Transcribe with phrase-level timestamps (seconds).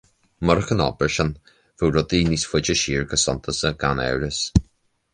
[0.47, 1.29] Murach an obair sin
[1.83, 4.43] bheadh rudaí níos faide siar go suntasach gan amhras